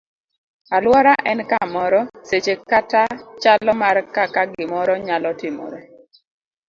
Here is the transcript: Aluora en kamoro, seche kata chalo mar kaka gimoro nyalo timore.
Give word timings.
Aluora 0.75 1.13
en 1.31 1.39
kamoro, 1.49 1.99
seche 2.29 2.53
kata 2.71 3.01
chalo 3.41 3.71
mar 3.81 3.97
kaka 4.15 4.41
gimoro 4.53 4.93
nyalo 5.07 5.29
timore. 5.39 5.79